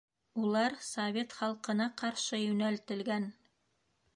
[0.43, 3.29] Улар совет халҡына ҡаршы йүнәлтелгән!